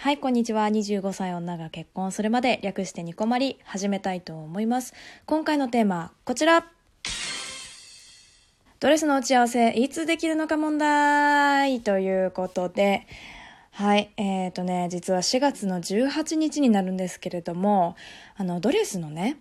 [0.00, 0.66] はい、こんにちは。
[0.66, 4.94] 25歳女が結婚するまで略してニコマリ始めたいと思います。
[5.26, 6.66] 今回のテーマ、こちら。
[8.80, 13.06] ドレスの打ち合わせ、いつできるのか問題ということで、
[13.72, 17.94] はい、えーとね、実は4月の18日になるんですけれども、
[18.36, 19.36] あの、ドレスのね、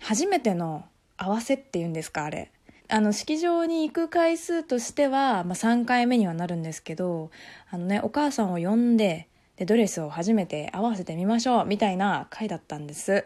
[0.00, 0.84] 初めての
[1.16, 2.50] 合わせっていうんですか、あれ。
[2.88, 7.30] あの、式場に行く回数としては、まあ、3回目にはなるんですけど、
[7.70, 9.28] あのね、お母さんを呼んで、
[9.62, 13.24] で、ドレスを初めて合わせてみましょう、みたいな回だったんです。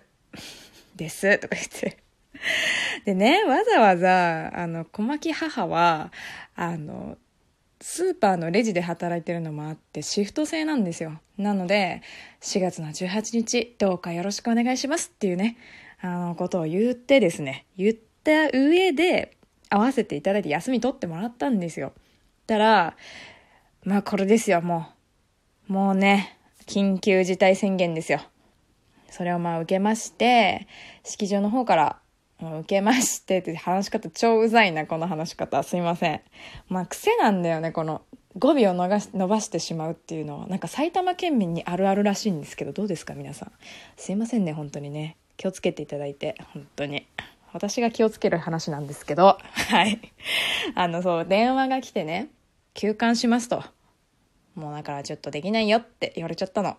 [0.94, 1.96] です、とか言って。
[3.06, 6.12] でね、わざわざ、あの、小牧母は、
[6.54, 7.16] あの、
[7.80, 11.20] スーパーのレジで働いてるのもあって、シフト制なんですよ。
[11.38, 12.02] なので、
[12.42, 15.56] 4月の18日、どうかよろしくお願いしますっていうね、
[16.02, 19.36] あの、ことを言ってですね、言った上で、
[19.70, 21.94] 合わせていただいて休み取ってもらったんですよ。
[22.46, 22.94] たら、
[23.84, 24.95] まあこれですよ、もう。
[25.68, 28.20] もうね、緊急事態宣言ですよ。
[29.10, 30.66] それをまあ受けまして、
[31.04, 31.96] 式場の方から、
[32.38, 35.62] 受けましてって話し方超うざいな、この話し方。
[35.62, 36.20] すいません。
[36.68, 38.02] まあ癖なんだよね、この
[38.38, 40.46] 語尾を逃し伸ばしてしまうっていうのは。
[40.46, 43.52] なんか埼玉県民にあるあるらしいんですけど、どうですか皆さん。
[43.96, 45.16] すいませんね、本当にね。
[45.36, 47.06] 気をつけていただいて、本当に。
[47.52, 49.38] 私が気をつける話なんですけど、
[49.70, 49.98] はい。
[50.74, 52.28] あの、そう、電話が来てね、
[52.74, 53.64] 休館しますと。
[54.56, 56.76] もうだからちょっとできないよって言われちゃったの。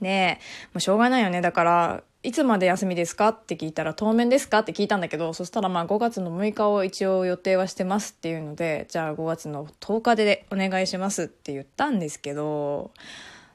[0.00, 0.38] ね、
[0.72, 1.40] もうしょうがないよね。
[1.40, 4.60] だから、いつまで休みですかって聞いたら、当面ですか？
[4.60, 12.92] って聞いたんだけど、そしたらまあ5月の6日を一応予定はしてますっていうので、じゃあ5月の10日でお願いしますって言ったんですけど、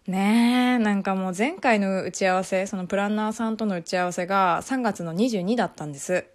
[0.07, 6.25] ねえ、なんかもう前回の打ち合わせ、そのプランナーさんとの打ち合わせが3月の22だったんです。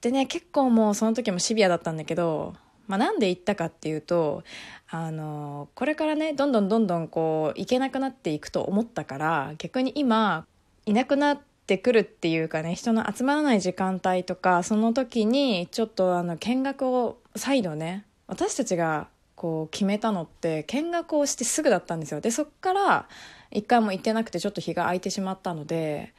[0.00, 2.54] でね、結構もうその時もシビアだったんだけど、
[2.90, 4.42] まあなんで行ったかっていうと、
[4.88, 10.44] あの、これからね、どんどんどんどんこう、行けなくなっていくと思ったから、逆に今、
[10.86, 19.06] いなくなってくるっていうかね、人の集まらない時間帯とか、その時にちょっとあの、見学を再度ね、私たちが
[19.40, 22.20] こう決めたのって見学をしてすぐだったんですよ。
[22.20, 23.08] でそっから
[23.50, 26.12] 一回も行ってなくてちょっと日が空いてしまったので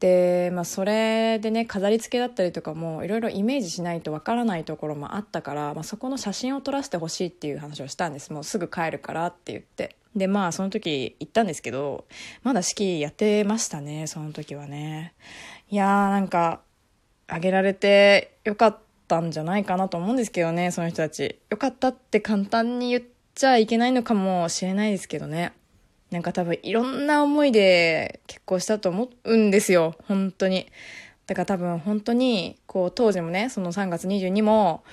[0.00, 12.04] で、まあ、それでね飾り付けだったりとかもいろいろイメージしないとわからないところもあったから、まあ、そこの写真を撮らせてほしいっていう話をしたんですもうすぐ帰るからって言ってでまあその時行ったんですけど
[12.42, 15.14] まだ式やってましたねその時はね
[15.70, 16.60] いやーなんか
[17.26, 18.78] あげられてよかっ
[19.08, 21.40] たんじゃないかなと思うんですけどね、その人たち。
[21.50, 23.02] よかったって簡単に言っ
[23.34, 25.52] ちゃいけないのかもしれないですけどね。
[26.14, 30.70] なんか多分いろんな思いで結婚したと思うんですよ、本当に。
[31.26, 34.84] だから多分本当に、こう当時もね、その3月22も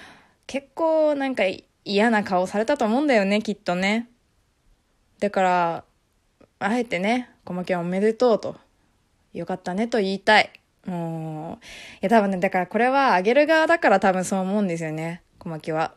[0.47, 1.43] 結構なんか
[1.85, 4.09] 嫌な顔されたと思うんだよね、きっとね。
[5.19, 5.83] だから、
[6.57, 8.55] あえてね、小牧はおめでとうと。
[9.33, 10.49] よかったねと言いたい。
[10.87, 11.65] もう、
[11.97, 15.93] いや多分ね、だからこれはあげる側だから多分そう思うんですよね、小牧は。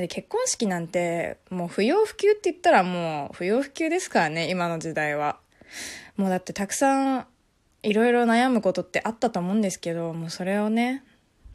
[0.00, 5.38] で結婚式なんて、もう不要不急って言ったらもう不要不急ですからね、今の時代は。
[6.16, 7.26] もうだってたくさん
[7.82, 11.02] いろいろ悩むことってあったと思うんですけど、もうそれをね、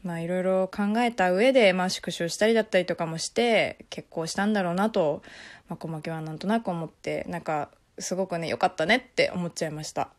[0.04, 5.24] まあいろいろ考えた上で、まあ縮小したりだったりとかもして、結婚したんだろうなと、
[5.68, 10.10] まあ小牧はなんとなく思って、なんかすごくね、良かったねって思っちゃいました。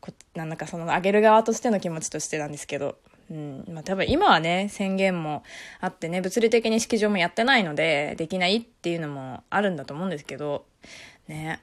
[0.00, 2.96] こなんかそのあげる側としての気持ちとしてなんですけど、
[3.30, 5.44] うん、まあ多分今はね、宣言も
[5.80, 10.66] あってね、物理的に式場もやってないので、できないっていうのもあるんだと思うんですけど、
[11.28, 11.62] ね。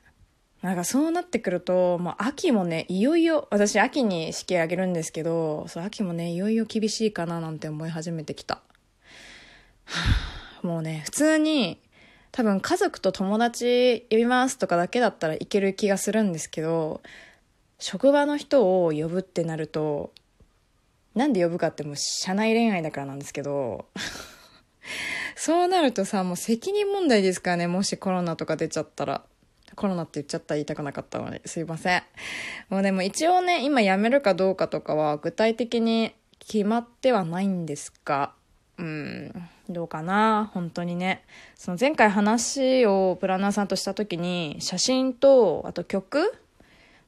[0.61, 8.61] なんかそうなってくると、もう秋もね、いよいよ、私秋に式あげるんですけど、そう秋もね、いよいよ厳しいかななんて思い始めてきた。
[10.63, 11.79] もうね、普通に、
[12.31, 17.01] 多分家族と友達呼びますとかだけだったらいける気がするんですけど、
[17.79, 20.11] 職場の人を呼ぶってなると、
[21.17, 23.87] なんで呼ぶかってもう社内恋愛だからなんですけど、
[25.35, 29.23] そうなるとさ、もう責任問題ですからね、もしコロナとか出ちゃったら。
[29.75, 32.03] コロナって言っちゃったら言いたくなかったのに、すいません。
[32.69, 38.33] もうでも一応ね、今辞めるかどうかとかは具体的に決まってはないんですが、
[38.79, 39.33] うん、
[39.69, 40.49] どうかな？
[40.53, 41.23] 本当にね。
[41.55, 46.33] その前回話をプランナーさんとした時に、写真と、あと曲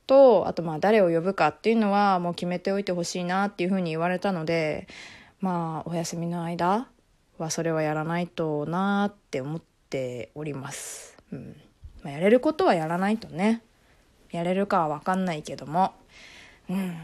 [0.10, 4.88] とあとまあ誰を呼ぶかっていうのはもう決めておいてほしいなっていうふうに言われたので
[5.40, 6.88] まあお休みの間
[7.38, 11.56] はそれはやらないとなって思っております、うん。
[12.04, 13.62] まあ、やれることはやらないとね。
[14.32, 15.94] やれるかは分かんないけども。
[16.70, 16.98] うん。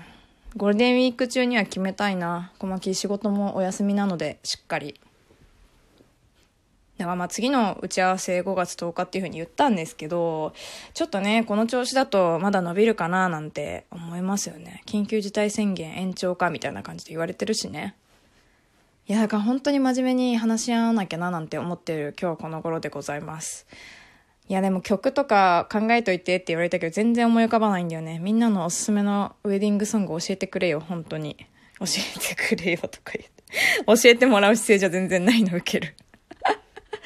[0.58, 2.52] ゴールデンウィーク中には決めたいな。
[2.60, 5.00] 小牧仕事もお休みなのでしっかり。
[6.98, 10.54] だからまあ次の打ち合わせ5月10日っていうふうに言ったんですけど、
[10.94, 14.82] ちょっとね、この調子だとまだ伸びるかななんて思いますよね。
[14.86, 17.96] 緊急事態宣言延長かみたいな感じで言われてるしね。
[19.08, 23.68] いや、だから本当に真面目に話し合わなきゃななんて思ってる今日この頃でございます。
[24.48, 28.20] いやでも曲とか考えといてって言われたけど全然思い浮かばないんだよね。
[28.20, 31.36] みんなのおすすめのウェディングソング教えてくれよ、本当に。
[31.80, 33.44] 教えてくれよとか言って。
[34.04, 35.96] 教えてもらう姿勢じゃ全然ないの受ける。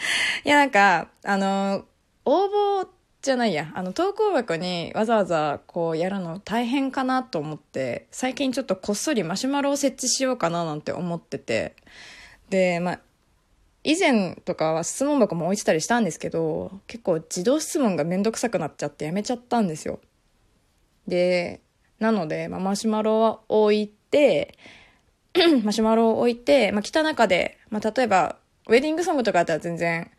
[0.45, 1.85] いや、なんか、あの、
[2.25, 2.47] 応
[2.83, 2.87] 募
[3.21, 11.75] じゃないや、あの、投稿箱にわざわざこうやるの大変かなと思って、最近ちょっとこっそりマシュマロを設置しようかななんて思ってて、
[12.49, 12.99] で、まあ、
[13.83, 19.99] 以前とかは質問箱も置いてたりしたんですけど、結構自動質問がめんどくさくなっちゃってやめちゃったんですよ。
[21.07, 21.61] で、
[21.99, 24.57] なので、ま、マシュマロを置いて、
[25.63, 28.37] マシュマロを置いて、まあ、来た中で、ま、例えば、
[28.69, 30.09] ウェディングソングとかだったら全然、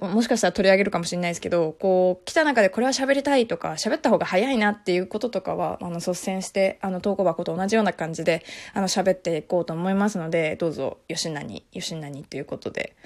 [0.00, 8.44] もしかしたら取り上げるかもしれないですけど、こう、来た中でこれは喋りたいとか、喋った方が早いなっていうこととかは、あの、率先して、あの、投稿箱と同じような感じで、
[8.74, 12.96] あの、喋っていこうと思いますので、どうぞ、よしなに、よしなにということで。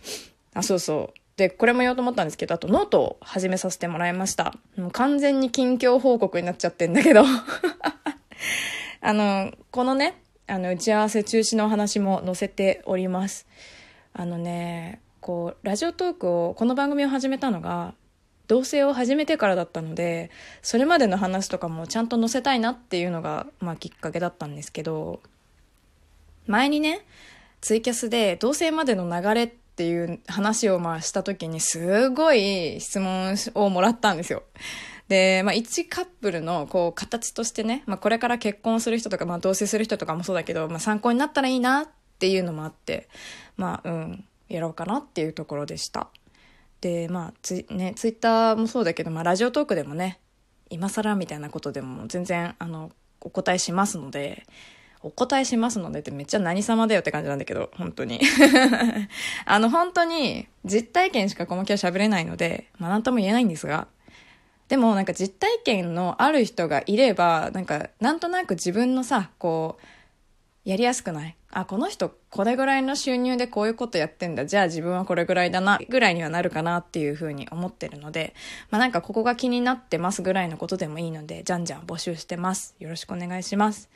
[0.55, 1.19] あ、そうそう。
[1.37, 4.55] で、これも言おうと思ったんですけど、あとノートを始めさせてもらいました。
[4.77, 7.25] もう完全に近況報告になっちゃってんだけど。
[9.05, 10.15] あの、このね、
[10.53, 13.47] あの、打ち合わせ中止の話も載せております。
[14.13, 17.95] あのね、こう、ラジオトークを、この番組を始めたのが、
[18.49, 25.23] 同棲を始めてからだったので、それまでの話とかもちゃんと載せたいなっていうのが、まあきっかけだったんですけど、
[26.47, 27.01] 前にね、
[27.63, 34.43] ツイキャスで同棲までの流れっていう話をまあした時にすごい質問をもらったんですよ。
[35.13, 41.89] で、まあ、一カップルの、こう、形としてね、まあ、これから結婚する人とか、まあ、同棲する人とかもそうだけど、まあ、参考になったらいいなっ
[42.19, 43.11] ていうのもあって、
[43.59, 46.09] まあ、うん、やろうかなっていうところでした。
[46.81, 50.19] で、まあ、つ、ね、ツイッターもそうだけど、まあ、ラジオトークでもね、
[50.71, 54.47] 今更みたいなことでも全然、あの、お答えしますので、
[55.03, 58.19] お答えしますのでってめっちゃ何様だよって感じなんだけど、本当に。
[59.45, 63.89] あの、本当に実体験しかこの気は喋れないので、まあなんとも言えないんですが、
[64.73, 69.87] でもなんか実体験のある人がいれば、なんかなんとなく自分のさ、こう、
[70.65, 71.37] やりやすくない？
[71.51, 74.47] あ、この人これぐらいの収入でこういうことやってんだ。
[74.47, 78.33] じゃあ自分はこれぐらいだな、ぐらいにはなるかなっていうふうに思ってるので、
[78.71, 82.75] まあなんかここが気になってますぐらいのことでもいいので、じゃんじゃん募集してます。
[82.79, 83.91] よろしくお願いします。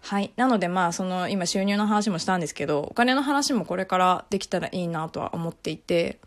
[0.00, 0.32] はい。
[0.36, 6.20] なのでまあその今収入の話もしたんですけど、お金の話もこれからできたらいいなとは思っていて、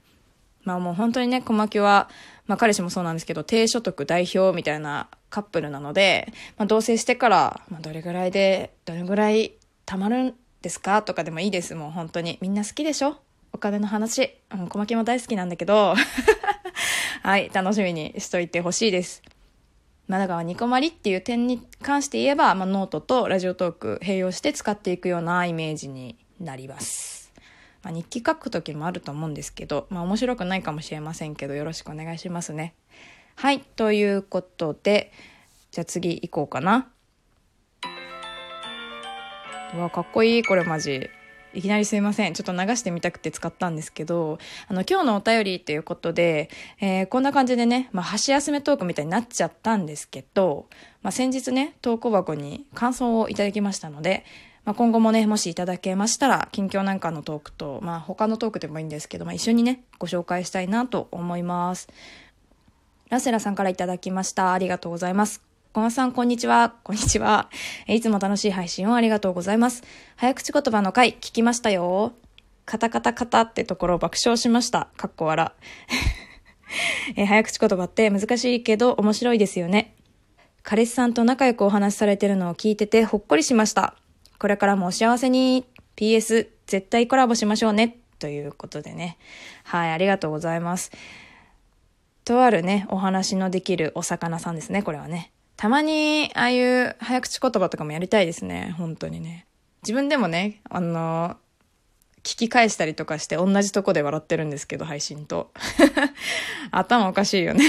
[0.67, 2.09] まあもう本当にね、小牧は、
[2.45, 9.53] まあ彼氏もそうなんですけど、低所得代表みたいなカップルなので、まあ同棲してから、まあどれぐらいで、どれぐらい
[9.85, 11.01] 貯まるんですか？
[11.03, 12.37] とかでもいいです、もう本当に。
[12.41, 13.15] みんな好きでしょ？
[13.53, 14.35] お金の話。
[14.53, 15.95] うん、小牧も大好きなんだけど、
[17.23, 19.21] はい、楽しみにしといてほしいです。
[20.09, 27.16] まあだからニコマリっていう点に関して言えば、まあノートとラジオトーク併用して使っていくようなイメージになります。
[27.83, 32.73] まあ、日記書く時もあると思うんですけど、まあ、面白くないかもしれませんけど、よろしくお願いしますね。
[33.35, 35.11] はい、ということで、
[35.71, 36.89] じゃあ次行こうかな。
[39.75, 41.09] うわ、かっこいい、これマジ。
[41.53, 42.33] いきなりすいません。
[42.33, 44.37] ちょっと流してみたくて使ったんですけど、
[44.67, 46.49] あの、今日のお便りっていうことで、
[46.79, 50.67] えー、こんな感じでね、まあ、箸休めトークみたいになっちゃったんですけど、
[51.01, 54.23] まあ、先日ね、投稿箱に感想をいただきましたので、
[54.67, 61.87] まあ、今後もね、もしいただけましたら、近況なんかのトークと、まあ、他のトークでもいいんですけど、まあ、一緒にね、ご紹介したいなと思います。
[63.07, 64.51] ラセラさんからいただきました。
[64.51, 65.41] ありがとうございます。
[65.71, 66.75] 小川さん、こんにちは。
[66.83, 67.49] こんにちは。
[67.87, 69.83] いつも楽しい配信をありがとうございます。
[70.17, 72.11] 早口言葉の回、聞きましたよ。
[72.65, 74.89] カタカタカタってところを爆笑しました。
[74.97, 75.49] かっこ笑。
[77.15, 79.95] え早口言葉って難しいけど面白いですよね。
[80.61, 83.95] 彼氏さんと仲良くお話しされてるのを聞いててほっこりしました。
[84.39, 85.65] これからもお幸せに
[85.95, 87.97] PS 絶対コラボしましょうね。
[88.19, 89.17] ということでね。
[89.63, 90.91] はい、ありがとうございます。
[92.25, 95.31] とあるね、お話のできるお魚さんですね、これはね。
[95.55, 99.47] たまに、ああいう早口言葉とかもやりたいですね、本当にね。
[99.83, 101.37] 自分でもね、あの、
[102.23, 105.51] 聞き返したりとかして同じとこで笑ってるんですけど、配信と。
[106.71, 107.63] 頭おかしいよね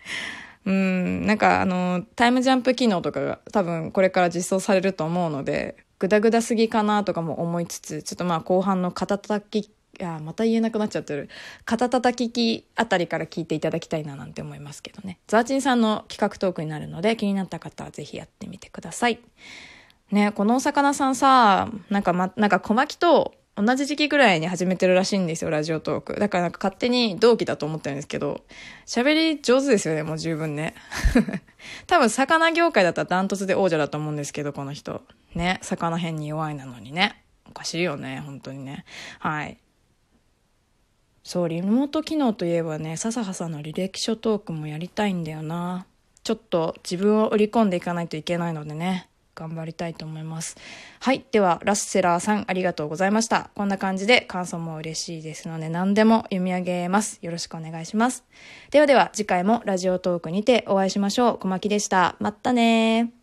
[0.64, 11.28] うん、なんかあの、タイムジャンプ機能とかが多分これから実装されると思うので、グダグダすぎかなとかも思いつつ、ちょっとまあ後半の肩たき、あ、また言えなくなっちゃってる。
[11.64, 15.20] 肩たきあたりから聞いていただきたいななんて思いますけどね。
[15.28, 19.20] ザーチンさんの企画トークになるので、気になった方は是非やってみてください。
[20.10, 26.18] ね、このお魚さんさ、なんかま、なんか小牧と同じ時期ぐらいに始めてるらしいんですよ、ラジオトーク。
[26.18, 28.42] だからなんか勝手に同期だと思ってるんですけど、
[28.86, 30.74] 喋り上手ですよね、もう十分ね。
[31.86, 35.02] 多分魚業界だったらダントツで王者だと思うんですけど、この人。
[35.34, 37.22] ね、魚辺に弱いなのにね。
[37.48, 38.86] おかしいよね、本当にね。
[39.18, 39.58] はい。
[41.22, 45.86] そう、リモート機能といえばね、笹葉さんの履歴書トークもやりたいんだよな。
[46.24, 49.08] ちょっと自分を売り込んでいかないといけないのでね。
[49.34, 50.56] 頑張りたいと思います。
[51.00, 51.24] はい。
[51.32, 53.50] では、ラッセラーさん、ありがとうございました。
[53.54, 57.18] こんな感じで感想も嬉しいですので、何でも読み上げます。
[57.22, 58.24] よろしくお願いします。
[58.70, 61.38] ではでは、次回もラジオトークにてお会いしましょう。
[61.38, 62.16] 小牧でした。
[62.20, 63.21] またね